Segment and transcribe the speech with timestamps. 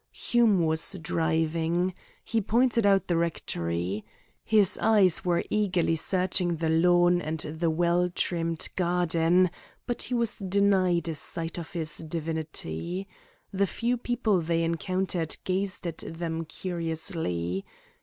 [0.13, 1.93] Hume was driving.
[2.25, 4.03] He pointed out the rectory.
[4.43, 9.51] His eyes were eagerly searching the lawn and the well trimmed garden,
[9.85, 13.07] but he was denied a sight of his divinity.
[13.53, 17.63] The few people they encountered gazed at them curiously.